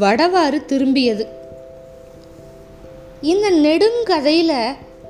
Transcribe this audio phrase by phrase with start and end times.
[0.00, 1.24] வடவாறு திரும்பியது.
[3.20, 4.58] இந்த நெடுங்கதையில்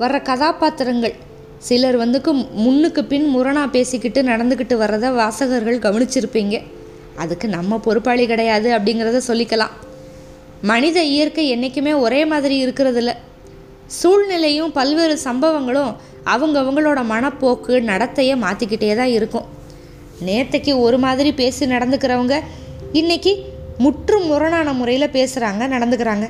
[0.01, 1.15] வர்ற கதாபாத்திரங்கள்
[1.59, 2.33] சிலர் வந்துக்கு
[2.65, 6.63] முன்னுக்கு பின் முரணா பேசிக்கிட்டு நடந்துக்கிட்டு வர்றதை வாசகர்கள் கவனிச்சிருப்பீங்க.
[7.17, 9.75] அதுக்கு நம்ம பொறுப்பாளி கிடையாது அப்படிங்கிறத சொல்லிக்கலாம்.
[10.63, 13.15] மனித இயற்கை என்றைக்குமே ஒரே மாதிரி இருக்கிறதில்ல.
[13.87, 15.93] சூழ்நிலையும் பல்வேறு சம்பவங்களும்
[16.25, 19.45] அவங்கவங்களோட மனப்போக்கு நடத்தையை மாற்றிக்கிட்டே தான் இருக்கும்.
[20.25, 22.37] நேற்றைக்கு ஒரு மாதிரி பேசி நடந்துக்கிறவங்க
[22.93, 26.27] இன்னைக்கு முற்றும் முரணான முறையில் பேசுகிறாங்க நடந்துக்கிறாங்க.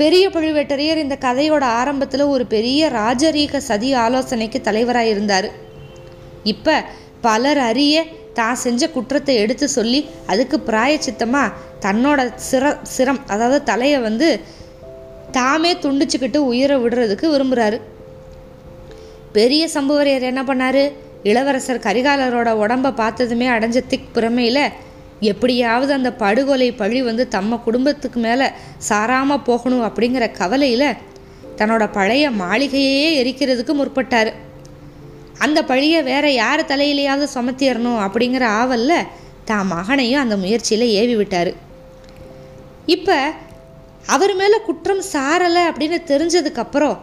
[0.00, 5.48] பெரிய பழுவேட்டரையர் இந்த கதையோட ஆரம்பத்தில் ஒரு பெரிய ராஜரீக சதி ஆலோசனைக்கு தலைவராக இருந்தார்.
[6.52, 6.74] இப்போ
[7.20, 8.04] பலர் அறிய
[8.38, 12.20] தான் செஞ்ச குற்றத்தை எடுத்து சொல்லி அதுக்கு பிராயச்சித்தமாக தன்னோட
[12.50, 12.64] சிர
[12.96, 14.28] சிரம் அதாவது தலையை வந்து
[15.38, 17.78] தாமே துண்டிச்சுக்கிட்டு உயிரை விடுறதுக்கு விரும்புகிறாரு
[19.32, 20.82] பெரிய சம்புவரையர் என்ன பண்ணார்?
[21.22, 24.64] இளவரசர் கரிகாலரோட உடம்ப பார்த்ததுமே அடைஞ்ச திக் பிரமையில்
[25.20, 28.46] எப்படியாவது அந்த படுகொலை பழி வந்து தம்ம குடும்பத்துக்கு மேலே
[28.88, 30.96] சாராமல் போகணும் அப்படிங்கிற கவலையில்
[31.58, 34.32] தன்னோட பழைய மாளிகையே எரிக்கிறதுக்கு முற்பட்டார்.
[35.38, 39.06] அந்த பழியை வேற யார் தலையிலையாவது சுமத்திடணும் அப்படிங்கிற ஆவலில்
[39.44, 41.54] தான் மகனையும் அந்த முயற்சியில் ஏவி விட்டார்.
[42.86, 43.18] இப்போ
[44.06, 46.96] அவர் மேலே குற்றம் சாரலை அப்படின்னு தெரிஞ்சதுக்கப்புறம்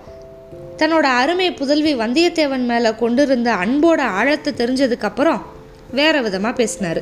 [0.77, 5.41] தன்னோட அருமை புதல்வி வந்தியத்தேவன் மேலே கொண்டிருந்த அன்போட ஆழத்தை தெரிஞ்சதுக்கப்புறம்
[5.91, 7.01] வேற விதமாக பேசினார்.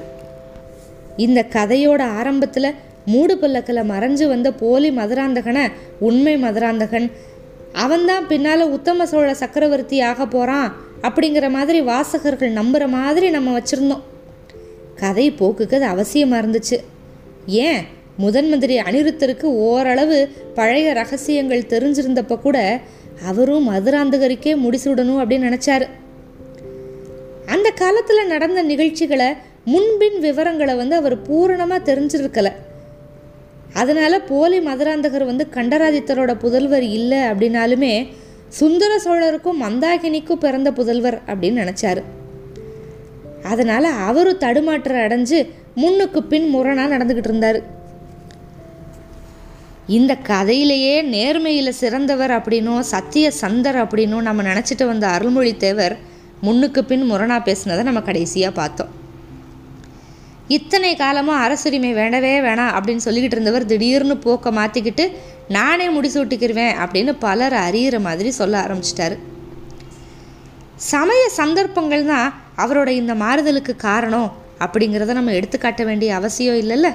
[1.25, 5.65] இந்த கதையோட ஆரம்பத்தில் மூடு பல்லக்கில் மறைஞ்சு வந்த போலி மதுராந்தகனை
[5.99, 7.07] உண்மை மதுராந்தகன்.
[7.73, 10.69] அவன்தான் பின்னால் உத்தம சோழ சக்கரவர்த்தி ஆக போகிறான்
[11.01, 14.01] அப்படிங்கிற மாதிரி வாசகர்கள் நம்புகிற மாதிரி நம்ம வச்சுருந்தோம்.
[14.95, 16.77] கதை போக்குக்கு அது அவசியமாக இருந்துச்சு.
[17.47, 17.81] ஏன்?
[18.17, 20.17] முதன் மந்திரி அனிருத்தருக்கு ஓரளவு
[20.53, 22.79] பழைய ரகசியங்கள் தெரிஞ்சிருந்தப்ப கூட
[23.25, 25.85] அவரும் மதுராந்தகருக்கே முடிசூடணும் அப்படின்னு நினச்சாரு.
[27.45, 29.27] அந்த காலத்தில் நடந்த நிகழ்ச்சிகளை
[29.65, 32.51] முன்பின் விவரங்களை வந்து அவர் பூரணமாக தெரிஞ்சிருக்கல.
[33.73, 38.07] அதனால் போலி மதுராந்தகர் வந்து கண்டராதித்தரோட புதல்வர் இல்லை அப்படின்னாலுமே
[38.47, 42.01] சுந்தர சோழருக்கும் மந்தாகினிக்கும் பிறந்த புதல்வர் அப்படின்னு நினச்சாரு.
[43.43, 47.63] அதனால் அவரும் தடுமாற்றம் அடைஞ்சு முன்னுக்கு பின் முரணாக நடந்துக்கிட்டு இருந்தார்.
[49.87, 55.97] இந்த கதையிலேயே நேர்மையில் சிறந்தவர் அப்படின்னும் சத்திய சந்தர் அப்படின்னும் நம்ம நினச்சிட்டு வந்த அருள்மொழி தேவர்
[56.41, 59.00] முன்னுக்கு பின் முரணா பேசினதை நம்ம கடைசியாக பார்த்தோம்.
[60.57, 65.05] இத்தனை காலமாக அரசுரிமை வேண்டவே வேணாம் அப்படின்னு சொல்லிக்கிட்டு இருந்தவர் திடீர்னு போக்கை மாற்றிக்கிட்டு
[65.57, 69.15] நானே முடிசூட்டிக்கிருவேன் அப்படின்னு பலர் அறியிற மாதிரி சொல்ல ஆரம்பிச்சிட்டாரு.
[70.91, 72.29] சமய சந்தர்ப்பங்கள் தான்
[72.63, 74.29] அவரோட இந்த மாறுதலுக்கு காரணம்
[74.65, 76.89] அப்படிங்கிறத நம்ம எடுத்துக்காட்ட வேண்டிய அவசியம் இல்லைல்ல?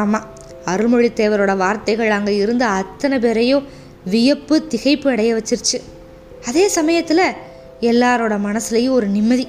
[0.00, 0.28] ஆமாம்
[0.72, 3.66] அருள்மொழித்தேவரோட வார்த்தைகள் அங்கே இருந்த அத்தனை பேரையும்
[4.12, 5.78] வியப்பு திகைப்பு அடைய வச்சிருச்சு.
[6.48, 7.26] அதே சமயத்தில்
[7.90, 9.46] எல்லாரோட மனசுலையும் ஒரு நிம்மதி.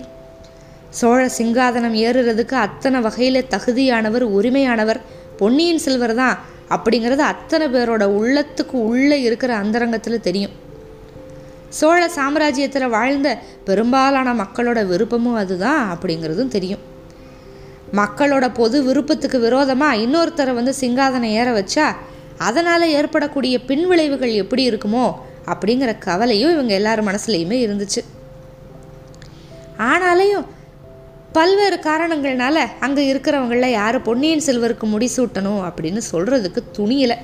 [1.00, 5.00] சோழ சிங்காதனம் ஏறுறதுக்கு அத்தனை வகையில் தகுதியானவர் உரிமையானவர்
[5.40, 6.38] பொன்னியின் செல்வர் தான்.
[6.76, 10.54] அப்படிங்கிறது அத்தனை பேரோட உள்ளத்துக்கு உள்ளே இருக்கிற அந்தரங்கத்தில் தெரியும்.
[11.80, 13.30] சோழ சாம்ராஜ்யத்தில் வாழ்ந்த
[13.68, 16.84] பெரும்பாலான மக்களோட விருப்பமும் அதுதான் அப்படிங்கிறதும் தெரியும்.
[18.00, 21.88] மக்களோட பொது விருப்பத்துக்கு விரோதமாக இன்னொருத்தரை வந்து சிங்காதனம் ஏற வச்சா
[22.48, 25.06] அதனால் ஏற்படக்கூடிய பின்விளைவுகள் எப்படி இருக்குமோ
[25.52, 28.02] அப்படிங்கிற கவலையும் இவங்க எல்லார் மனசுலையுமே இருந்துச்சு.
[29.92, 30.46] ஆனாலையும்
[31.36, 37.18] பல்வேறு காரணங்கள்னால அங்கே இருக்கிறவங்களில் யார் பொன்னியின் செல்வருக்கு முடிசூட்டணும் அப்படின்னு சொல்கிறதுக்கு துணியலை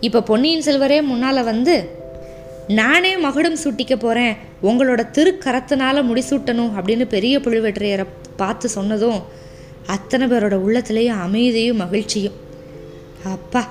[0.00, 1.74] இப்போ பொன்னியின் செல்வரே முன்னால் வந்து
[2.78, 4.34] நானே மகுடம் சூட்டிக்க போகிறேன்
[4.68, 9.20] உங்களோட திருக்கரத்தினால முடிசூட்டணும் அப்படின்னு பெரிய புழுவெற்றையரை பார்த்து சொன்னதும்
[9.94, 12.36] அத்தனை பேரோட உள்ளத்துலேயும் அமைதியும் மகிழ்ச்சியும்.
[13.34, 13.62] அப்பா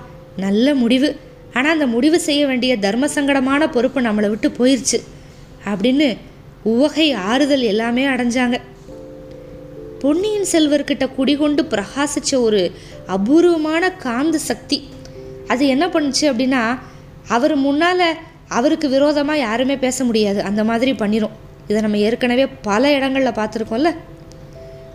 [0.45, 1.09] நல்ல முடிவு.
[1.53, 4.99] ஆனால் அந்த முடிவு செய்ய வேண்டிய தர்ம சங்கடமான பொறுப்பு நம்மளை விட்டு போயிடுச்சு
[5.69, 6.07] அப்படின்னு
[6.73, 8.57] உவகை ஆறுதல் எல்லாமே அடைஞ்சாங்க.
[10.01, 12.71] பொன்னியின் செல்வர்கிட்ட குடிகொண்டு பிரகாசிச்ச ஒரு
[13.07, 14.77] அபூர்வமான காந்த சக்தி.
[15.47, 16.61] அது என்ன பண்ணுச்சு அப்படின்னா
[17.27, 18.03] அவர் முன்னால்
[18.47, 20.41] அவருக்கு விரோதமாக யாருமே பேச முடியாது.
[20.41, 21.35] அந்த மாதிரி பண்ணிடும்
[21.67, 23.91] இதை நம்ம ஏற்கனவே பல இடங்களில் பார்த்துருக்கோம்ல.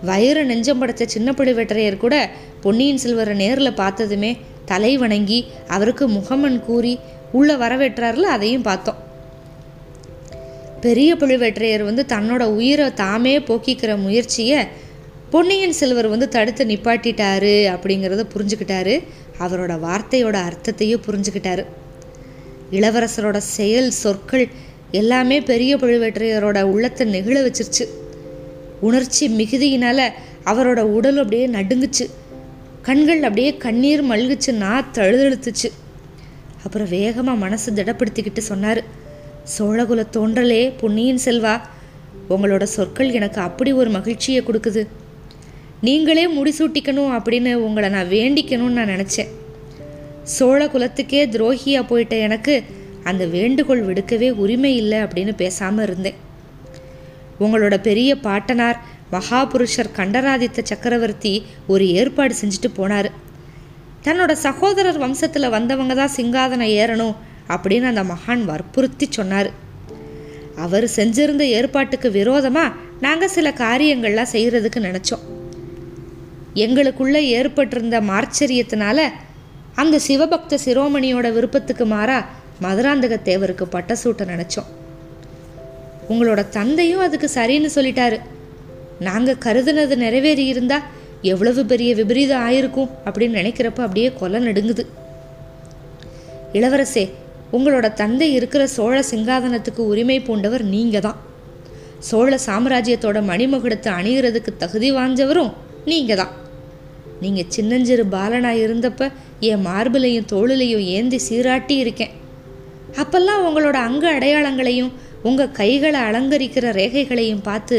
[0.02, 6.98] வயிறு நெஞ்சம் படைத்த சின்ன பழுவேட்டரையர் கூட பொன்னியின் செல்வரை நேரில் பார்த்ததுமே தலை வணங்கி அவருக்கு முகமன் கூறி
[7.32, 9.00] உள்ளே வரவேற்றார்ல அதையும் பார்த்தோம்.
[10.80, 14.60] பெரிய பழுவேட்டரையர் வந்து தன்னோட உயிரை தாமே போக்கிக்கிற முயற்சியை
[15.32, 18.94] பொன்னியின் செல்வர் வந்து தடுத்து நிப்பாட்டிட்டாரு அப்படிங்கிறத புரிஞ்சுக்கிட்டாரு.
[19.38, 21.62] அவரோட வார்த்தையோட அர்த்தத்தையும் புரிஞ்சுக்கிட்டாரு.
[22.70, 24.44] இளவரசரோட செயல் சொற்கள்
[24.90, 27.84] எல்லாமே பெரிய பழுவேற்றையரோட உள்ளத்தை நெகிழ வச்சிருச்சு.
[28.80, 30.04] உணர்ச்சி மிகுதியினால்
[30.44, 32.06] அவரோட உடல் அப்படியே நடுங்குச்சு.
[32.82, 35.70] கண்கள் அப்படியே கண்ணீர் மல்குச்சு நான் தழுதழுத்துச்சு
[36.64, 38.82] அப்புறம் வேகமாக மனசு திடப்படுத்திக்கிட்டு சொன்னார்.
[39.54, 41.60] சோழகுல தோன்றலே பொன்னியின் செல்வா
[42.30, 44.84] உங்களோட சொற்கள் எனக்கு அப்படி ஒரு மகிழ்ச்சியை கொடுக்குது.
[45.86, 49.30] நீங்களே முடிசூட்டிக்கணும் அப்படின்னு உங்களை நான் வேண்டிக்கணும்னு நான் நினச்சேன்.
[50.34, 52.54] சோழ குலத்துக்கே துரோகியாக போயிட்ட எனக்கு
[53.10, 56.18] அந்த வேண்டுகோள் விடுக்கவே உரிமை இல்லை அப்படின்னு பேசாமல் இருந்தேன்.
[57.40, 58.78] உங்களோட பெரிய பாட்டனார்
[59.14, 61.34] மகாபுருஷர் கண்டராதித்த சக்கரவர்த்தி
[61.66, 63.10] ஒரு ஏற்பாடு செஞ்சுட்டு போனார்.
[64.04, 67.18] தன்னோட சகோதரர் வம்சத்தில் வந்தவங்க தான் சிங்காதனம் ஏறணும்
[67.48, 69.50] அப்படின்னு அந்த மகான் வற்புறுத்தி சொன்னார்.
[70.64, 75.31] அவர் செஞ்சிருந்த ஏற்பாட்டுக்கு விரோதமாக நாங்கள் சில காரியங்கள்லாம் செய்கிறதுக்கு நினச்சோம்.
[76.54, 79.00] எங்களுக்குள்ளே ஏற்பட்டிருந்த மார்ச்சரியத்தினால
[79.74, 82.24] அந்த சிவபக்த சிரோமணியோட விருப்பத்துக்கு மாறா
[82.62, 84.68] மதுராந்தக தேவருக்கு பட்ட சூட்ட நினச்சோம்.
[86.08, 88.18] உங்களோட தந்தையும் அதுக்கு சரின்னு சொல்லிட்டாரு.
[89.00, 90.78] நாங்கள் கருதுனது நிறைவேறி இருந்தா
[91.22, 94.84] எவ்வளவு பெரிய விபரீதம் ஆயிருக்கும் அப்படின்னு நினைக்கிறப்ப அப்படியே கொலை நடுங்குது.
[96.52, 97.04] இளவரசே
[97.52, 101.18] உங்களோட தந்தை இருக்கிற சோழ சிங்காதனத்துக்கு உரிமை பூண்டவர் நீங்கள் தான்
[101.98, 105.52] சோழ சாம்ராஜ்யத்தோட மணிமகுடத்தை அணிகிறதுக்கு தகுதி வாஞ்சவரும்
[105.84, 106.32] நீங்கள் தான்
[107.22, 109.08] நீங்கள் சின்னஞ்சிறு பாலனாக இருந்தப்ப
[109.50, 112.14] என் மார்பிலையும் தோளிலையும் ஏந்தி சீராட்டி இருக்கேன்.
[113.02, 114.92] அப்பெல்லாம் உங்களோட அங்க அடையாளங்களையும்
[115.28, 117.78] உங்கள் கைகளை அலங்கரிக்கிற ரேகைகளையும் பார்த்து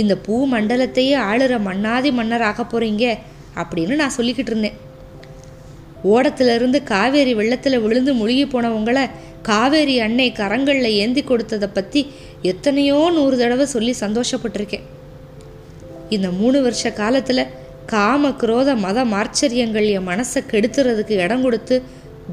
[0.00, 3.04] இந்த பூ மண்டலத்தையே ஆளுற மன்னாதி மன்னர் ஆக போகிறீங்க
[3.60, 4.76] அப்படின்னு நான் சொல்லிக்கிட்டு இருந்தேன்.
[6.14, 8.98] ஓடத்திலிருந்து காவேரி வெள்ளத்தில் விழுந்து முழுகி போனவங்கள
[9.48, 12.00] காவேரி அன்னை கரங்களில் ஏந்தி கொடுத்ததை பற்றி
[12.50, 14.84] எத்தனையோ நூறு தடவை சொல்லி சந்தோஷப்பட்டிருக்கேன்.
[16.16, 17.42] இந்த மூணு வருஷ காலத்தில்
[17.92, 21.76] காம குரோத மத மார்ச்சரியங்கள் என் மனசை கெடுத்துறதுக்கு இடம் கொடுத்து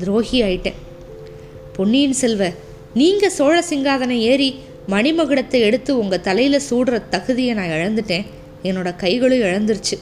[0.01, 0.79] துரோகி ஆயிட்டேன்.
[1.75, 2.43] பொன்னியின் செல்வ
[3.01, 4.49] நீங்கள் சோழ சிங்காதனை ஏறி
[4.93, 8.25] மணிமகுடத்தை எடுத்து உங்கள் தலையில் சூடுற தகுதியை நான் இழந்துட்டேன்.
[8.67, 9.97] என்னோட கைகளும் இழந்துருச்சு.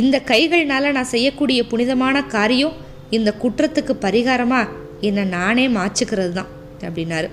[0.00, 2.74] இந்த கைகள்னால நான் செய்யக்கூடிய புனிதமான காரியம்
[3.16, 4.72] இந்த குற்றத்துக்கு பரிகாரமாக
[5.08, 6.50] என்னை நானே மாச்சுக்கிறது தான்
[6.86, 7.28] அப்படின்னாரு.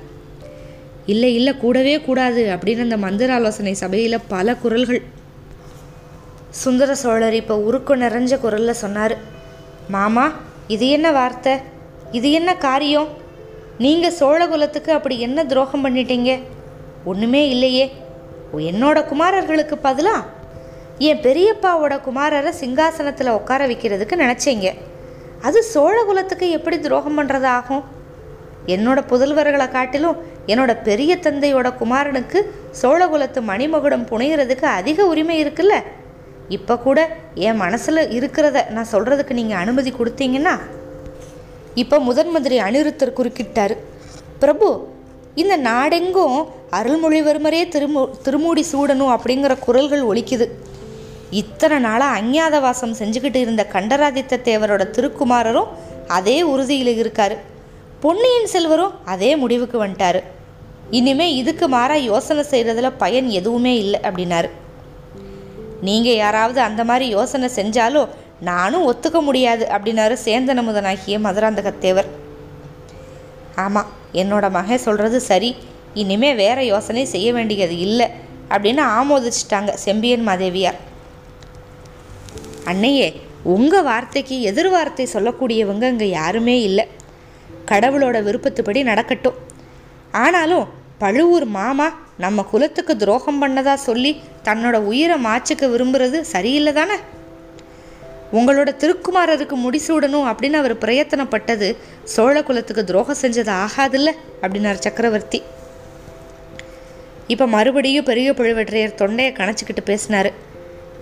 [1.12, 5.01] இல்லை இல்லை கூடவே கூடாது அப்படின்னு அந்த மந்திர ஆலோசனை சபையில் பல குரல்கள்
[6.62, 9.14] சுந்தர சோழர் இப்போ உருக்கு நிறைஞ்ச குரலில் சொன்னார்
[9.94, 10.26] மாமா
[10.74, 11.54] இது என்ன வார்த்தை?
[12.18, 13.08] இது என்ன காரியம்?
[13.84, 16.32] நீங்கள் சோழகுலத்துக்கு அப்படி என்ன துரோகம் பண்ணிட்டீங்க?
[17.12, 17.86] ஒன்றுமே இல்லையே.
[18.72, 20.30] என்னோட குமாரர்களுக்கு பதிலாக
[21.08, 24.70] என் பெரியப்பாவோட குமாரரை சிங்காசனத்தில் உட்கார வைக்கிறதுக்கு நினச்சிங்க.
[25.42, 27.84] அது சோழகுலத்துக்கு எப்படி துரோகம் பண்ணுறது ஆகும்?
[28.76, 30.20] என்னோட புதல்வர்களை காட்டிலும்
[30.52, 32.40] என்னோட பெரிய தந்தையோட குமாரனுக்கு
[32.82, 35.76] சோழகுலத்து மணிமகுடம் புனைகிறதுக்கு அதிக உரிமை இருக்குல்ல?
[36.58, 37.00] இப்போ கூட
[37.48, 40.56] என் மனசில் இருக்கிறத நான் சொல்கிறதுக்கு நீங்கள் அனுமதி கொடுத்தீங்கன்னா
[41.82, 43.76] இப்போ முதன் மந்திரி அனிருத்தர் குறுக்கிட்டார்.
[44.42, 44.68] பிரபு
[45.42, 46.38] இந்த நாடெங்கும்
[46.80, 50.48] அருள்மொழிவர்மரே திருமு திருமூடி சூடணும் அப்படிங்கிற குரல்கள் ஒலிக்குது.
[51.42, 55.72] இத்தனை நாளாக அஞ்ஞாத வாசம் செஞ்சுக்கிட்டு இருந்த கண்டராதித்த தேவரோட திருக்குமாரரும்
[56.18, 57.36] அதே உறுதியில் இருக்கார்.
[58.04, 60.22] பொன்னியின் செல்வரும் அதே முடிவுக்கு வந்துட்டாரு.
[61.00, 64.50] இனிமே இதுக்கு மாறாக யோசனை செய்கிறதுல பயன் எதுவுமே இல்லை அப்படின்னாரு.
[65.88, 68.11] நீங்கள் யாராவது அந்த மாதிரி யோசனை செஞ்சாலும்
[68.49, 72.09] நானும் ஒத்துக்க முடியாது அப்படின்னாரு சேந்தன முதனாகிய மதுராந்தகத்தேவர்.
[73.66, 75.52] ஆமாம் என்னோட மகன் சொல்கிறது சரி
[76.02, 78.07] இனிமே வேற யோசனை செய்ய வேண்டியது இல்லை
[78.54, 80.80] அப்படின்னு ஆமோதிச்சிட்டாங்க செம்பியன் மாதேவியார்.
[82.71, 83.07] அன்னையே
[83.56, 86.85] உங்கள் வார்த்தைக்கு எதிர் வார்த்தை சொல்லக்கூடியவங்க இங்கே யாருமே இல்லை.
[87.71, 89.37] கடவுளோட விருப்பத்துப்படி நடக்கட்டும்.
[90.23, 90.66] ஆனாலும்
[91.02, 91.87] பழுவூர் மாமா
[92.18, 96.96] நம்ம குலத்துக்கு துரோகம் பண்ணதா சொல்லி தன்னோட உயிரை மாச்சுக்க விரும்புறது சரியில்லை தானே?
[98.34, 105.42] உங்களோட திருக்குமாரருக்கு முடிசூடணும் அப்படின்னு அவர் பிரயத்தனப்பட்டது சோழ குலத்துக்கு துரோகம் செஞ்சது ஆகாதில்ல அப்படின்னார் சக்கரவர்த்தி.
[107.28, 110.32] இப்போ மறுபடியும் பெரிய பழுவேற்றையர் தொண்டையை கணச்சிக்கிட்டு பேசினார்.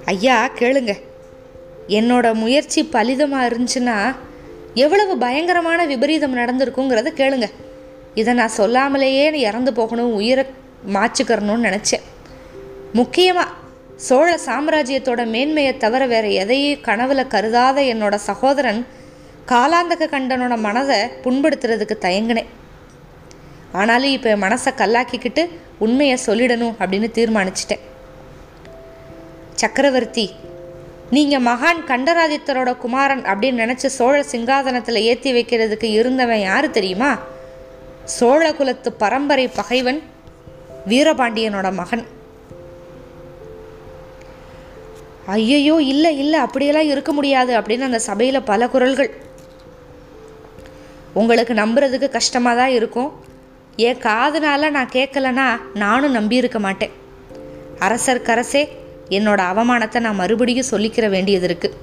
[0.05, 0.93] ஐயா கேளுங்க.
[1.87, 4.15] என்னோட முயற்சி பலிதமாக இருந்துச்சுன்னா
[4.73, 7.49] எவ்வளவு பயங்கரமான விபரீதம் நடந்திருக்குங்கிறத கேளுங்க.
[8.15, 10.45] இதை நான் சொல்லாமலேயே இறந்து போகணும் உயிரை
[10.95, 12.05] மாச்சுக்கிறணும்னு நினச்சேன்.
[12.93, 13.59] முக்கியமாக
[14.07, 18.81] சோழ சாம்ராஜ்யத்தோட மேன்மையை தவிர வேற எதையும் கனவுல கருதாத என்னோட சகோதரன்
[19.51, 22.49] காலாந்தக கண்டனோட மனதை புண்படுத்துறதுக்கு தயங்கினேன்.
[23.71, 25.43] ஆனாலும் இப்போ என் மனசை கல்லாக்கிக்கிட்டு
[25.77, 27.83] உண்மையை சொல்லிடணும் அப்படின்னு தீர்மானிச்சிட்டேன்.
[29.61, 30.25] சக்கரவர்த்தி
[31.15, 37.11] நீங்கள் மகான் கண்டராதித்தரோட குமாரன் அப்படின்னு நினச்சி சோழ சிங்காதனத்தில் ஏற்றி வைக்கிறதுக்கு இருந்தவன் யார் தெரியுமா?
[38.17, 40.01] சோழ குலத்து பரம்பரை பகைவன்
[40.89, 42.03] வீரபாண்டியனோட மகன்.
[45.27, 49.11] ஐயையோ இல்லை இல்லை அப்படியெல்லாம் இருக்க முடியாது அப்படின்னு அந்த சபையில் பல குரல்கள்.
[51.13, 53.11] உங்களுக்கு நம்புறதுக்கு கஷ்டமாக தான் இருக்கும்.
[53.87, 56.93] என் காதுனால நான் கேட்கலனா நானும் நம்பியிருக்க மாட்டேன்.
[57.85, 58.63] அரசர்க்கரசே
[59.17, 61.77] என்னோட அவமானத்தை நான் மறுபடியும் சொல்லிக்கிற வேண்டியது இருக்குது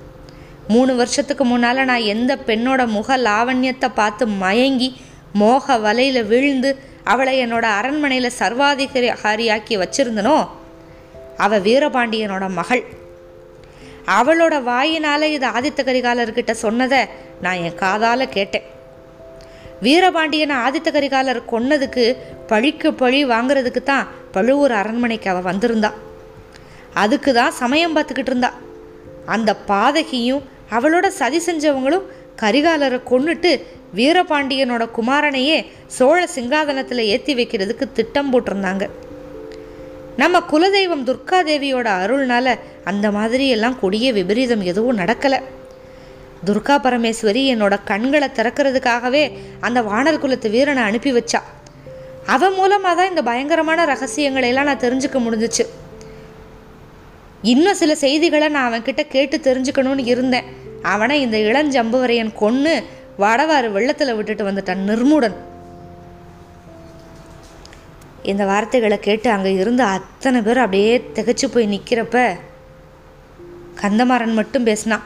[0.74, 4.88] மூணு வருஷத்துக்கு முன்னால் நான் எந்த பெண்ணோட முக லாவண்யத்தை பார்த்து மயங்கி
[5.32, 6.70] மோக வலையில் விழுந்து
[7.12, 10.38] அவளை என்னோட அரண்மனையில் சர்வாதிகாரியாக்கி வச்சிருந்தனோ
[11.44, 12.82] அவ வீரபாண்டியனோட மகள்.
[14.18, 17.00] அவளோட வாயினால் இது ஆதித்த கரிகாலர்கிட்ட சொன்னதை
[17.44, 18.66] நான் என் காதால் கேட்டேன்.
[19.86, 22.04] வீரபாண்டியனை ஆதித்த கரிகாலர் கொன்னதுக்கு
[22.50, 25.90] பழிக்கு பழி வாங்குறதுக்கு தான் பழுவூர் அரண்மனைக்கு அவள் வந்திருந்தா.
[27.02, 28.50] அதுக்கு தான் சமயம் பார்த்துக்கிட்டு இருந்தா.
[29.34, 30.44] அந்த பாதகியும்
[30.76, 32.06] அவளோட சதி செஞ்சவங்களும்
[32.42, 33.52] கரிகாலரை கொன்னுட்டு
[33.94, 38.88] வீரபாண்டியனோட குமாரனையே சோழ சிங்காதனத்தில் ஏற்றி வைக்கிறதுக்கு திட்டம் போட்டிருந்தாங்க.
[40.16, 45.38] நம்ம குலதெய்வம் துர்காதேவியோட அருள்னால அந்த மாதிரி எல்லாம் கொடிய விபரீதம் எதுவும் நடக்கலை.
[46.46, 51.40] துர்கா பரமேஸ்வரி என்னோட கண்களை திறக்கிறதுக்காகவே அந்த வானர் குலத்து வீரனை அனுப்பி வச்சா.
[52.26, 55.66] அவன் மூலமாக தான் இந்த பயங்கரமான ரகசியங்களை எல்லாம் நான் தெரிஞ்சுக்க முடிஞ்சிச்சு.
[57.42, 60.44] இன்னும் சில செய்திகளை நான் அவன்கிட்ட கேட்டு தெரிஞ்சுக்கணும்னு இருந்தேன்.
[60.82, 62.84] அவனை இந்த இளஞ்சம்புவரையன் கொன்று
[63.22, 65.36] வடவாறு வெள்ளத்தில் விட்டுட்டு வந்துட்டான் நிர்மூடன்.
[68.30, 72.16] இந்த வார்த்தைகளை கேட்டு அங்கே இருந்த அத்தனை பேர் அப்படியே திகைச்சு போய் நிற்கிறப்ப
[73.80, 75.04] கந்தமாறன் மட்டும் பேசினான்.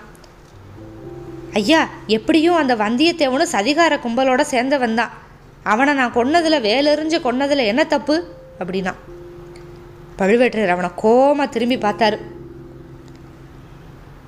[1.61, 1.81] ஐயா
[2.17, 5.15] எப்படியும் அந்த வந்தியத்தேவனும் சதிகார கும்பலோட சேர்ந்தவன் தான்
[5.73, 8.17] அவனை நான் கொன்னதில் வேலெறிஞ்சு கொன்னதில் என்ன தப்பு?
[8.61, 8.93] அப்படின்னா
[10.21, 12.19] பழுவேற்றையர் அவனை கோமா திரும்பி பார்த்தாரு.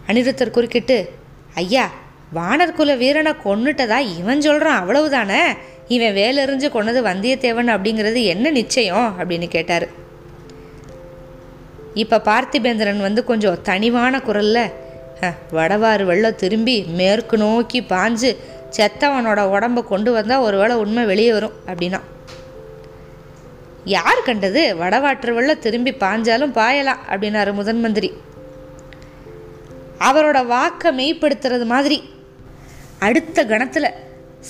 [0.08, 0.96] அனிருத்தர் குறுக்கிட்டு
[1.62, 1.84] ஐயா
[2.32, 5.42] வானர்குல வீரனை கொன்னுட்டதா இவன் சொல்கிறான் அவ்வளவுதானே?
[5.88, 9.14] இவன் வேலெறிஞ்சு கொன்னது வந்தியத்தேவன் அப்படிங்கிறது என்ன நிச்சயம்?
[9.18, 9.86] அப்படின்னு கேட்டார்.
[11.94, 14.72] இப்போ பார்த்திபேந்திரன் வந்து கொஞ்சம் தனிவான குரலில்
[15.52, 18.36] வடவாறு வெள்ளம் திரும்பி மேற்கு நோக்கி பாஞ்சு
[18.76, 22.00] செத்தவனோட உடம்ப கொண்டு வந்தால் ஒருவேளை உண்மை வெளியே வரும் அப்படின்னா.
[23.84, 24.76] யார் கண்டது?
[24.80, 28.12] வடவாற்று வெள்ளம் திரும்பி பாஞ்சாலும் பாயலாம் அப்படின்னாரு முதன் மந்திரி.
[29.98, 32.02] அவரோட வாக்கை மெய்ப்படுத்துறது மாதிரி
[33.04, 33.88] அடுத்த கணத்தில்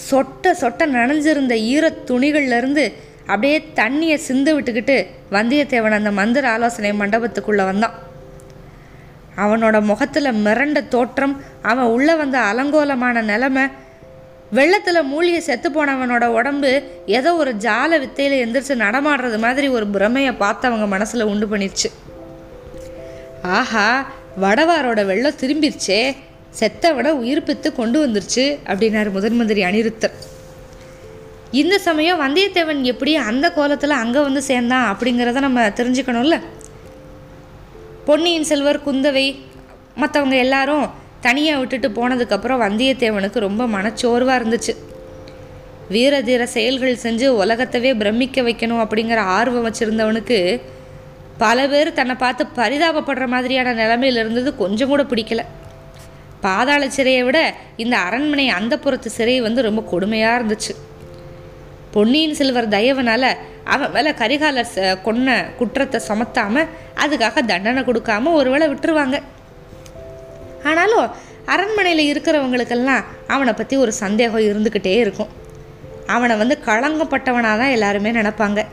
[0.08, 2.84] சொட்ட சொட்ட நனைஞ்சிருந்த ஈர துணிகள்லேருந்து
[3.26, 4.96] அப்படியே தண்ணியை சிந்து விட்டுக்கிட்டு
[5.36, 7.94] வந்தியத்தேவன் அந்த மந்திர ஆலோசனை மண்டபத்துக்குள்ளே வந்தான்.
[9.44, 11.32] அவனோட முகத்தில் மிரண்ட தோற்றம்
[11.70, 13.64] அவன் உள்ளே வந்த அலங்கோலமான நிலமை
[14.50, 16.70] வெள்ளத்தில் மூழ்கி செத்து போனவனோட உடம்பு
[17.18, 21.90] ஏதோ ஒரு ஜால வித்தையில் எந்திரிச்சு நடமாடுறது மாதிரி ஒரு பிரமையை பார்த்து அவங்க மனசில் உண்டு பண்ணிடுச்சு
[23.58, 23.86] ஆஹா
[24.40, 26.00] வடவாரோட வெள்ளம் திரும்பிருச்சே.
[26.60, 30.14] செத்தவனை உயிர்ப்பித்து கொண்டு வந்துருச்சு அப்படின்னாரு முதன் மந்திரி அனிருத்தர்.
[31.50, 36.40] இந்த சமயம் வந்தியத்தேவன் எப்படி அந்த கோலத்தில் அங்கே வந்து சேர்ந்தான் அப்படிங்கிறத நம்ம தெரிஞ்சுக்கணும்ல?
[38.04, 39.26] பொன்னியின் செல்வர் குந்தவை
[40.00, 44.74] மற்றவங்க எல்லாரும் தனியாக விட்டுட்டு போனதுக்கப்புறம் வந்தியத்தேவனுக்கு ரொம்ப மனச்சோர்வாக இருந்துச்சு.
[45.88, 50.60] வீர தீர செயல்கள் செஞ்சு உலகத்தவே பிரமிக்க வைக்கணும் அப்படிங்கிற ஆர்வம் வச்சுருந்தவனுக்கு
[51.38, 55.44] பல பேர் தன்னை பார்த்து பரிதாபப்படுற மாதிரியான நிலமையில் இருந்தது கொஞ்சம் கூட பிடிக்கல.
[56.44, 60.74] பாதாள சிறையை விட இந்த அரண்மனை அந்த புறத்து சிறை வந்து ரொம்ப கொடுமையாக இருந்துச்சு.
[61.90, 69.22] பொன்னியின் செல்வர் தயவனால் அவன் மேலே கரிகாலர் ச- கொன்ன குற்றத்தை சுமத்தாமல் அதுக்காக தண்டனை கொடுக்காம ஒருவேளை விட்டுருவாங்க.
[70.64, 71.10] ஆனாலும்
[71.46, 75.28] அரண்மனையில் இருக்கிறவங்களுக்கெல்லாம் அவனை பற்றி ஒரு சந்தேகம் இருந்துக்கிட்டே இருக்கும்.
[76.06, 78.64] அவனை வந்து களங்கப்பட்டவனாக தான் எல்லாருமே நினப்பாங்க.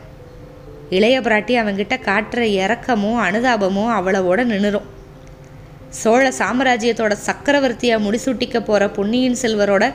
[0.89, 4.99] இளைய பிராட்டி அவன்கிட்ட காட்டுற இறக்கமும் அனுதாபமும் அவ்வளவோட நின்றுரும்
[5.99, 9.85] சோழ சாம்ராஜ்யத்தோட சக்கரவர்த்தியாக முடிசூட்டிக்க போகிற பொன்னியின் செல்வரோட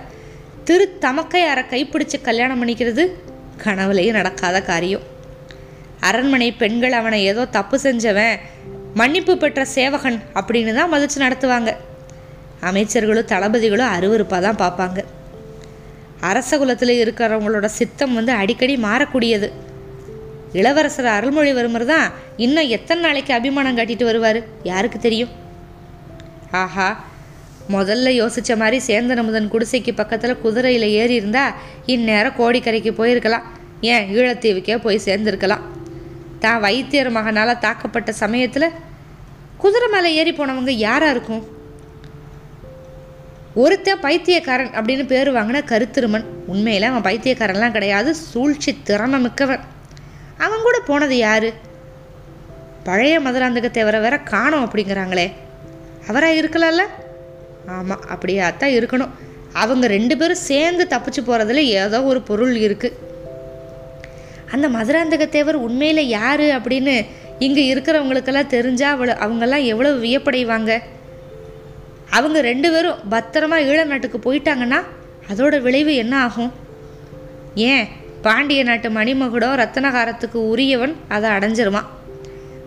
[0.69, 3.05] திரு தமக்கையாரை கைப்பிடிச்சு கல்யாணம் பண்ணிக்கிறது
[3.65, 5.05] கனவுலேயே நடக்காத காரியம்.
[6.09, 8.35] அரண்மனை பெண்கள் அவனை ஏதோ தப்பு செஞ்சவன்
[9.01, 11.71] மன்னிப்பு பெற்ற சேவகன் அப்படின்னு தான் மதித்து நடத்துவாங்க.
[12.69, 15.01] அமைச்சர்களும் தளபதிகளும் அருவருப்பாக தான் பார்ப்பாங்க.
[16.31, 19.49] அரச குலத்தில் இருக்கிறவங்களோட சித்தம் வந்து அடிக்கடி மாறக்கூடியது.
[20.61, 22.07] இளவரசர் அருள்மொழிவர்மர் தான்
[22.45, 24.41] இன்னும் எத்தனை நாளைக்கு அபிமானம் காட்டிட்டு வருவார்?
[24.71, 25.33] யாருக்கு தெரியும்?
[26.51, 27.05] ஆஹா.
[27.71, 31.53] முதல்ல யோசித்த மாதிரி சேந்தன் அமுதன் குடிசைக்கு பக்கத்தில் குதிரையில் ஏறி இருந்தால்
[31.87, 33.43] இந்நேரம் கோடிக்கரைக்கு போயிருக்கலாம்.
[33.81, 34.17] ஏன்?
[34.17, 35.61] ஈழத்தீவுக்கே போய் சேர்ந்துருக்கலாம்.
[36.39, 38.71] தான் வைத்தியர் மகனால் தாக்கப்பட்ட சமயத்தில்
[39.59, 41.55] குதிரை மேலே ஏறி போனவங்க யாராக இருக்கும்?
[43.55, 46.25] ஒருத்தன் பைத்தியக்காரன் அப்படின்னு பேர் வாங்கின கருத்திருமன்.
[46.47, 48.15] உண்மையில் அவன் பைத்தியக்காரன்லாம் கிடையாது.
[48.15, 49.61] சூழ்ச்சி திறமை மிக்கவன்.
[50.39, 51.55] அவன் கூட போனது யாரு?
[52.85, 55.33] பழைய மதுராந்தகத்தை வர வேற காணோம் அப்படிங்கிறாங்களே.
[56.09, 56.83] அவராக இருக்கலாம்ல?
[57.77, 59.13] ஆமாம் அப்படியே தான் இருக்கணும்.
[59.63, 63.05] அவங்க ரெண்டு பேரும் சேர்ந்து தப்பிச்சு போகிறதுல ஏதோ ஒரு பொருள் இருக்குது
[64.55, 66.95] அந்த மதுராந்தக தேவர் உண்மையில் யார் அப்படின்னு
[67.39, 70.73] இங்கே இருக்கிறவங்களுக்கெல்லாம் தெரிஞ்சால் அவளை அவங்கெல்லாம் எவ்வளோ வியப்படைவாங்க?
[72.11, 74.81] அவங்க ரெண்டு பேரும் பத்திரமா ஈழ நாட்டுக்கு போயிட்டாங்கன்னா
[75.31, 76.53] அதோட விளைவு என்ன ஆகும்?
[77.55, 77.87] ஏன்?
[78.23, 81.89] பாண்டிய நாட்டு மணிமகுடம் ரத்தனகாரத்துக்கு உரியவன் அதை அடைஞ்சிருவான்.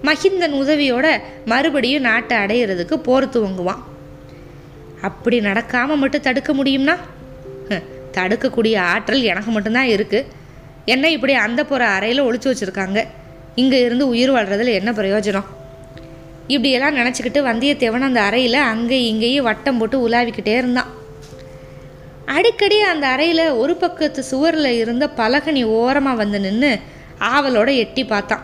[0.07, 1.07] மஹிந்தன் உதவியோட
[1.51, 3.81] மறுபடியும் நாட்டை அடையிறதுக்கு போர் துவங்குவான்.
[5.07, 6.95] அப்படி நடக்காமல் மட்டும் தடுக்க முடியும்னா?
[8.17, 10.27] தடுக்கக்கூடிய ஆற்றல் எனக்கு மட்டும்தான் இருக்குது
[10.93, 12.99] என்ன இப்படி அந்த புற அறையில் ஒழிச்சு வச்சுருக்காங்க.
[13.61, 15.49] இங்கே இருந்து உயிர் வாழ்றதுல என்ன பிரயோஜனம்?
[16.53, 20.89] இப்படியெல்லாம் நினச்சிக்கிட்டு வந்தியத்தேவன் அந்த அறையில் அங்கே இங்கேயும் வட்டம் போட்டு உலாவிக்கிட்டே இருந்தான்.
[22.35, 26.71] அடிக்கடி அந்த அறையில் ஒரு பக்கத்து சுவரில் இருந்த பலகனி ஓரமாக வந்து நின்று
[27.33, 28.43] ஆவலோட எட்டி பார்த்தான்.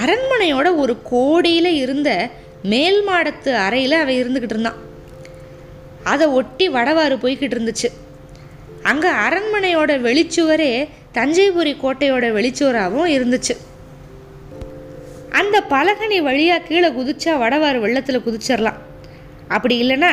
[0.00, 2.10] அரண்மனையோட ஒரு கோடியில் இருந்த
[2.72, 4.80] மேல் மாடத்து அறையில் அவள் இருந்துக்கிட்டு இருந்தான்
[6.12, 7.88] அதை ஒட்டி வடவாறு போய்கிட்டு இருந்துச்சு.
[8.90, 10.72] அங்கே அரண்மனையோட வெளிச்சுவரே
[11.18, 13.54] தஞ்சைபுரி கோட்டையோட வெளிச்சுவராகவும் இருந்துச்சு.
[15.40, 18.80] அந்த பலகனி வழியாக கீழே குதிச்சா வடவாறு வெள்ளத்தில் குதிச்சிடலாம்
[19.54, 20.10] அப்படி இல்லைன்னா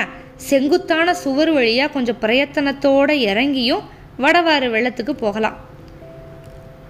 [0.49, 3.83] செங்குத்தான சுவர் வழியாக கொஞ்சம் பிரயத்தனத்தோடு இறங்கியும்
[4.23, 5.57] வடவாறு வெள்ளத்துக்கு போகலாம்.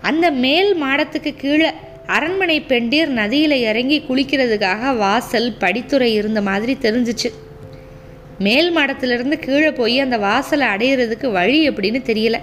[0.10, 1.70] அந்த மேல் மாடத்துக்கு கீழே
[2.12, 7.30] அரண்மனை பெண்டீர் நதியில் இறங்கி குளிக்கிறதுக்காக வாசல் படித்துறை இருந்த மாதிரி தெரிஞ்சிச்சு.
[8.40, 12.38] மேல் மாடத்திலிருந்து கீழே போய் அந்த வாசலை அடையிறதுக்கு வழி எப்படின்னு தெரியல.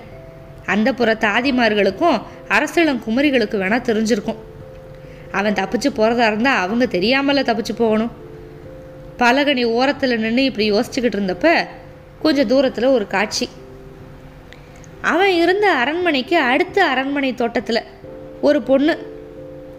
[0.66, 4.36] அந்த புற தாதிமார்களுக்கும் அரசளம் குமரிகளுக்கு வேணால் தெரிஞ்சிருக்கும்.
[5.32, 8.12] அவன் தப்பிச்சு போகிறதா இருந்தால் அவங்க தெரியாமல தப்பிச்சு போகணும்.
[9.18, 11.66] பலகனி ஓரத்தில் நின்று இப்படி யோசிச்சுக்கிட்டு இருந்தப்ப
[12.22, 13.48] கொஞ்சம் தூரத்தில் ஒரு காட்சி.
[15.00, 17.82] அவன் இருந்த அரண்மனைக்கு அடுத்த அரண்மனை தோட்டத்தில்
[18.40, 19.16] ஒரு பொண்ணு.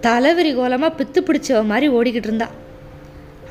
[0.02, 2.48] தலைவிரி கோலமாக பித்து பிடிச்சவ மாதிரி ஓடிக்கிட்டு இருந்தா.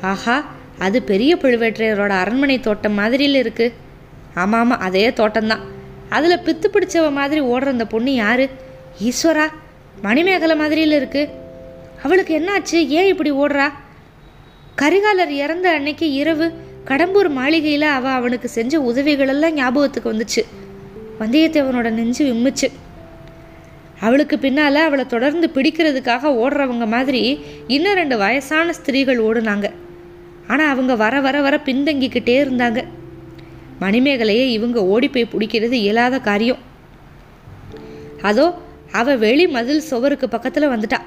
[0.01, 0.37] ஆஹா
[0.79, 3.73] அது பெரிய பழுவேற்றையரோட அரண்மனை தோட்டம் மாதிரியில் இருக்குது
[4.35, 5.63] ஆமாம் ஆமாம் அதே தோட்டம்தான்.
[6.09, 8.49] அதில் பித்து பிடிச்சவ மாதிரி ஓடுற அந்த பொண்ணு யாரு?
[9.03, 9.45] ஈஸ்வரா
[10.01, 11.29] மணிமேகலை மாதிரியில் இருக்குது
[12.03, 12.87] அவளுக்கு என்னாச்சு?
[12.87, 13.67] ஏன் இப்படி ஓடுறா?
[14.81, 16.45] கரிகாலர் இறந்த அன்னைக்கு இரவு
[16.85, 20.43] கடம்பூர் மாளிகையில் அவள் அவனுக்கு செஞ்ச உதவிகளெல்லாம் ஞாபகத்துக்கு வந்துச்சு.
[21.19, 22.67] வந்தியத்தேவனோட நெஞ்சு விம்முச்சு.
[24.05, 27.21] அவளுக்கு பின்னால் அவளை தொடர்ந்து பிடிக்கிறதுக்காக ஓடுறவங்க மாதிரி
[27.75, 29.67] இன்னும் ரெண்டு வயசான ஸ்திரீகள் ஓடுனாங்க.
[30.51, 32.79] ஆனால் அவங்க வர வர வர பின்தங்கிக்கிட்டே இருந்தாங்க.
[33.83, 36.61] மணிமேகலையை இவங்க ஓடி போய் பிடிக்கிறது இயலாத காரியம்.
[38.29, 38.45] அதோ
[38.99, 40.99] அவள் வெளி மதில் சுவருக்கு பக்கத்தில் வந்துட்டா.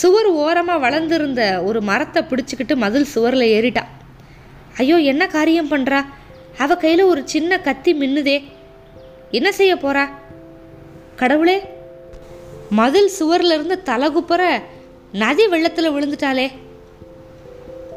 [0.00, 3.84] சுவர் ஓரமாக வளர்ந்துருந்த ஒரு மரத்தை பிடிச்சிக்கிட்டு மதில் சுவரில் ஏறிட்டா.
[4.82, 6.00] ஐயோ என்ன காரியம் பண்ணுறா
[6.64, 8.36] அவ கையில் ஒரு சின்ன கத்தி மின்னுதே.
[9.38, 10.04] என்ன செய்ய போகிறா
[11.20, 11.62] கடவுளே
[12.70, 14.42] மதில் சுவர்லேருந்து தலகுப்புற
[15.12, 16.46] நதி வெள்ளத்தில் விழுந்துட்டாளே.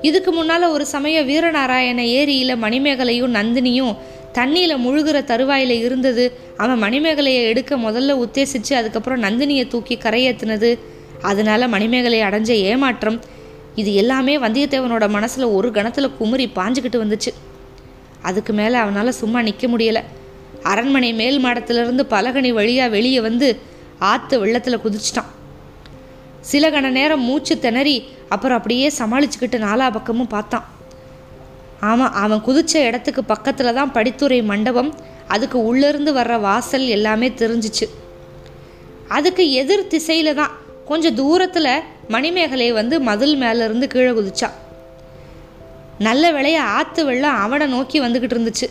[0.02, 3.98] இதுக்கு முன்னால ஒரு சமயம் வீரநாராயண ஏரியில் மணிமேகலையும் நந்தினியும்
[4.34, 6.40] தண்ணியில் முழுகிற தருவாயில் இருந்தது.
[6.58, 10.80] அவன் மணிமேகலையை எடுக்க முதல்ல உத்தேசித்து அதுக்கப்புறம் நந்தினியை தூக்கி கரையேற்றினது
[11.22, 13.20] அதனால மணிமேகலை அடைஞ்ச ஏமாற்றம்.
[13.76, 17.34] இது எல்லாமே வந்தியத்தேவனோட மனசில் ஒரு கணத்தில் குமுறி பாஞ்சுக்கிட்டு வந்துச்சு.
[18.22, 20.04] அதுக்கு மேலே அவனால் சும்மா நிற்க முடியலை.
[20.64, 23.60] அரண்மனை மேல் மாடத்திலிருந்து பலகனி வழியாக வெளியே வந்து
[24.00, 25.32] ஆற்று வெள்ளத்தில் குதிச்சிட்டான்.
[26.40, 30.66] சில கண நேரம் மூச்சு திணறி அப்புறம் அப்படியே சமாளிச்சுக்கிட்டு நாலா பக்கமும் பார்த்தான்.
[31.80, 34.94] ஆமாம் அவன் குதித்த இடத்துக்கு பக்கத்தில் தான் படித்துறை மண்டபம்
[35.28, 37.86] அதுக்கு உள்ளேருந்து வர்ற வாசல் எல்லாமே தெரிஞ்சிச்சு.
[39.08, 40.52] அதுக்கு எதிர் திசையில் தான்
[40.86, 41.74] கொஞ்சம் தூரத்தில்
[42.08, 44.50] மணிமேகலை வந்து மதில் மேலேருந்து கீழே குதிச்சா.
[45.98, 48.70] நல்ல வேளைய ஆற்று வெள்ளம் அவனை நோக்கி வந்துக்கிட்டு இருந்துச்சு.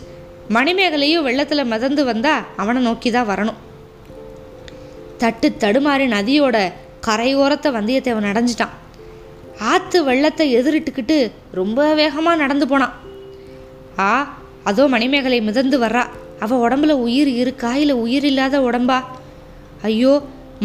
[0.57, 3.59] மணிமேகலையும் வெள்ளத்தில் மிதந்து வந்தா அவனை நோக்கி தான் வரணும்.
[5.23, 6.57] தட்டு தடுமாறி நதியோட
[7.07, 8.75] கரையோரத்தை வந்தியத்தேவன் அடைஞ்சிட்டான்.
[9.73, 11.17] ஆற்று வெள்ளத்தை எதிரிட்டுக்கிட்டு
[11.59, 12.95] ரொம்ப வேகமாக நடந்து போனான்.
[14.07, 14.11] ஆ
[14.71, 16.05] அதோ மணிமேகலை மிதந்து வர்றா.
[16.45, 18.99] அவள் உடம்புல உயிர் இருக்கா இல்லை உயிர் இல்லாத உடம்பா?
[19.89, 20.13] ஐயோ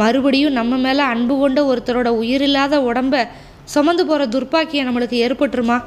[0.01, 3.21] மறுபடியும் நம்ம மேலே அன்பு கொண்ட ஒருத்தரோட உயிர் இல்லாத உடம்பை
[3.73, 5.77] சுமந்து போகிற துர்ப்பாக்கியம் நம்மளுக்கு ஏற்பட்டுருமா?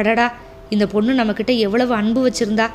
[0.00, 0.26] அடடா
[0.74, 2.66] இந்த பொண்ணு நம்மக்கிட்ட எவ்வளவு அன்பு வச்சுருந்தா?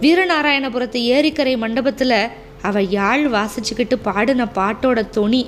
[0.00, 2.28] வீரநாராயணபுரத்து ஏரிக்கரை மண்டபத்தில்
[2.62, 5.46] அவள் யாழ் வாசிச்சுக்கிட்டு பாடின பாட்டோட தொனி.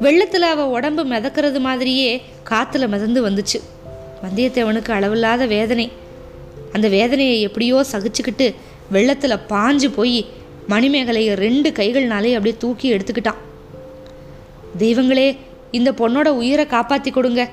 [0.00, 3.60] வெள்ளத்தில் அவள் உடம்பு மிதக்கிறது மாதிரியே காற்றுல மிதந்து வந்துச்சு.
[4.22, 5.92] வந்தியத்தேவனுக்கு அளவில்லாத வேதனை.
[6.72, 8.54] அந்த வேதனையை எப்படியோ சகிச்சுக்கிட்டு
[8.90, 10.26] வெள்ளத்தில் பாஞ்சு போய்
[10.68, 13.40] மணிமேகலையை ரெண்டு கைகள்னாலே அப்படியே தூக்கி எடுத்துக்கிட்டான்.
[14.78, 15.36] தெய்வங்களே
[15.70, 17.48] இந்த பொண்ணோட உயிரை காப்பாற்றி கொடுங்க.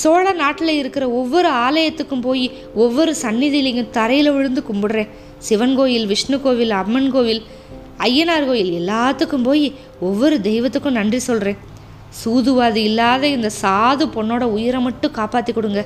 [0.00, 5.10] சோழ நாட்டில் இருக்கிற ஒவ்வொரு ஆலயத்துக்கும் போய் ஒவ்வொரு சந்நிதியிலையும் தரையில் விழுந்து கும்பிடுறேன்.
[5.38, 7.42] சிவன் கோயில் விஷ்ணு கோவில் அம்மன் கோவில்
[7.98, 9.66] ஐயனார் கோயில் எல்லாத்துக்கும் போய்
[10.00, 11.60] ஒவ்வொரு தெய்வத்துக்கும் நன்றி சொல்கிறேன்
[12.24, 15.82] சூதுவாது இல்லாத இந்த சாது பொண்ணோட உயிரை மட்டும் காப்பாற்றி கொடுங்க.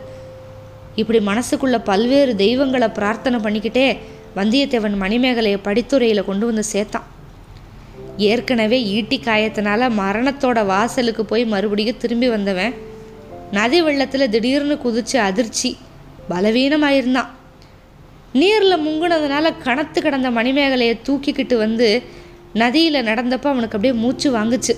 [0.94, 3.86] இப்படி மனசுக்குள்ள பல்வேறு தெய்வங்களை பிரார்த்தனை பண்ணிக்கிட்டே
[4.36, 7.06] வந்தியத்தேவன் மணிமேகலையை படித்துறையில் கொண்டு வந்து சேர்த்தான்.
[8.16, 12.74] ஏற்கனவே ஈட்டி காயத்தினால மரணத்தோட வாசலுக்கு போய் மறுபடியும் திரும்பி வந்தவன்
[13.52, 15.76] நதி வெள்ளத்தில் திடீர்னு குதிச்சு அதிர்ச்சி
[16.30, 17.26] பலவீனமாயிருந்தான்
[18.32, 22.02] நீரில் முங்குனதுனால கணத்து கிடந்த மணிமேகலையை தூக்கிக்கிட்டு வந்து
[22.52, 24.74] நதியில் நடந்தப்போ அவனுக்கு அப்படியே மூச்சு வாங்குச்சு.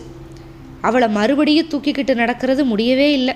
[0.80, 3.34] அவளை மறுபடியும் தூக்கிக்கிட்டு நடக்கிறது முடியவே இல்லை.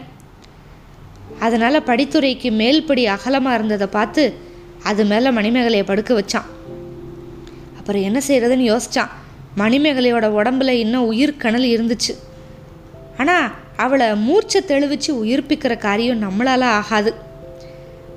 [1.39, 4.35] அதனால் படித்துறைக்கு மேல்படி அகலமாக இருந்ததை பார்த்து
[4.83, 6.49] அது மேலே மணிமேகலையை படுக்க வச்சான்.
[7.79, 9.09] அப்புறம் என்ன செய்கிறதுன்னு யோசித்தான்
[9.57, 12.15] மணிமேகலையோட உடம்புல இன்னும் உயிர் கணல் இருந்துச்சு.
[13.19, 17.15] ஆனால் அவளை மூர்ச்சை தெளிவிச்சு உயிர்ப்பிக்கிற காரியம் நம்மளால ஆகாது.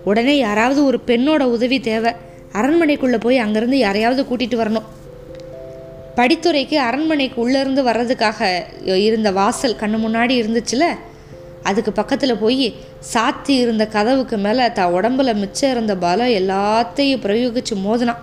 [0.03, 2.11] உடனே யாராவது ஒரு பெண்ணோட உதவி தேவை.
[2.53, 4.87] அரண்மனைக்குள்ளே போய் அங்கேருந்து யாரையாவது கூட்டிகிட்டு வரணும்.
[6.15, 8.63] படித்துறைக்கு அரண்மனைக்கு உள்ளேருந்து வர்றதுக்காக
[8.95, 10.83] இருந்த வாசல் கண்ணு முன்னாடி இருந்துச்சுல?
[11.63, 12.75] அதுக்கு பக்கத்தில் போய்
[13.13, 18.21] சாத்தி இருந்த கதவுக்கு மேலே த உடம்புல மிச்சம் இருந்த பலம் எல்லாத்தையும் பிரயோகிச்சு மோதினான்.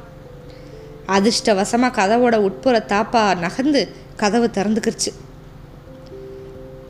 [1.07, 5.13] அதிர்ஷ்டவசமாக கதவோட உட்புற தாப்பா நகர்ந்து கதவு திறந்துக்கிருச்சு.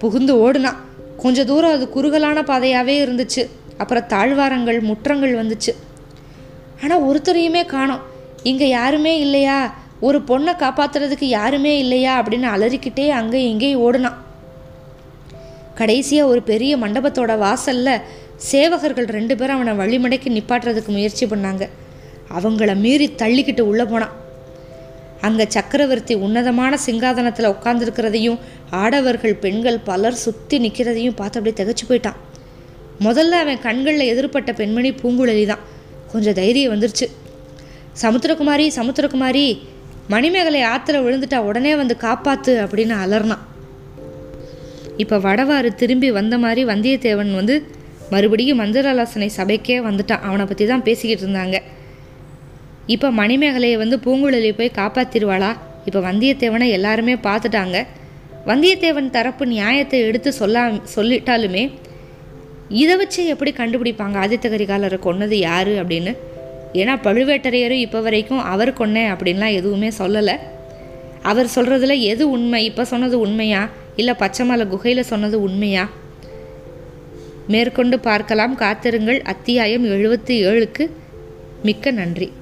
[0.03, 0.79] புகுந்து ஓடுனான்
[1.23, 3.43] கொஞ்ச தூரம் அது குறுகலான பாதையாகவே இருந்துச்சு.
[3.83, 5.73] அப்புறம் தாழ்வாரங்கள் முற்றங்கள் வந்துச்சு.
[6.83, 8.03] ஆனால் ஒருத்தரையுமே காணோம்.
[8.51, 9.59] இங்கே யாருமே இல்லையா?
[10.07, 12.12] ஒரு பொண்ணை காப்பாத்துறதுக்கு யாருமே இல்லையா?
[12.23, 14.19] அப்படின்னு அலறிக்கிட்டே அங்கே இங்கேயும் ஓடுனான்
[15.81, 18.01] கடைசியாக ஒரு பெரிய மண்டபத்தோட வாசலில்
[18.51, 21.65] சேவகர்கள் ரெண்டு பேரும் அவனை வழிமடைக்கு நிப்பாட்டுறதுக்கு முயற்சி பண்ணாங்க.
[22.38, 24.15] அவங்கள மீறி தள்ளிக்கிட்டு உள்ளே போனான்.
[25.27, 28.38] அங்கே சக்கரவர்த்தி உன்னதமான சிங்காதனத்தில் உட்காந்துருக்கிறதையும்
[28.81, 32.19] ஆடவர்கள் பெண்கள் பலர் சுற்றி நிற்கிறதையும் பார்த்து அப்படியே திகச்சு போயிட்டான்.
[33.07, 35.63] முதல்ல அவன் கண்களில் எதிர்பட்ட பெண்மணி பூங்குழலி தான்
[36.13, 37.07] கொஞ்சம் தைரியம் வந்துருச்சு.
[38.03, 39.45] சமுத்திரகுமாரி சமுத்திரகுமாரி
[40.13, 43.45] மணிமேகலை ஆற்றுல விழுந்துட்டா உடனே வந்து காப்பாத்து அப்படின்னு அலர்னான்
[45.03, 47.55] இப்போ வடவாறு திரும்பி வந்த மாதிரி வந்தியத்தேவன் வந்து
[48.13, 50.25] மறுபடியும் மந்திராலோசனை சபைக்கே வந்துட்டான்.
[50.29, 51.59] அவனை பற்றி தான் பேசிக்கிட்டு இருந்தாங்க.
[52.95, 55.51] இப்போ மணிமேகலையை வந்து பூங்குழலி போய் காப்பாற்றிடுவாளா
[55.89, 57.79] இப்போ வந்தியத்தேவனை எல்லாருமே பார்த்துட்டாங்க.
[58.46, 61.70] வந்தியத்தேவன் தரப்பு நியாயத்தை எடுத்து சொல்ல சொல்லிட்டாலுமே
[62.68, 64.16] இதை வச்சு எப்படி கண்டுபிடிப்பாங்க?
[64.24, 66.16] ஆதித்த கரிகாலரை கொன்னது யார் அப்படின்னு?
[66.72, 70.37] ஏன்னா பழுவேட்டரையரும் இப்போ வரைக்கும் அவர் கொன்னேன் அப்படின்லாம் எதுவுமே சொல்லலை.
[71.22, 72.64] அவர் சொல்கிறதுல எது உண்மை?
[72.64, 73.68] இப்போ சொன்னது உண்மையா?
[73.96, 75.88] இல்லை பச்சைமலை குகையில் சொன்னது உண்மையா?
[77.48, 78.55] மேற்கொண்டு பார்க்கலாம்.
[78.55, 79.22] காத்திருங்கள்.
[79.22, 80.90] அத்தியாயம் எழுபத்தி ஏழுக்கு
[81.62, 82.33] மிக்க நன்றி.